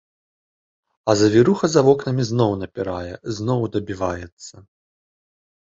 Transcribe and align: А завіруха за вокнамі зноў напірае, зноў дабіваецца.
А 1.11 1.15
завіруха 1.19 1.69
за 1.73 1.83
вокнамі 1.87 2.23
зноў 2.31 2.51
напірае, 2.63 3.13
зноў 3.41 3.59
дабіваецца. 3.77 4.55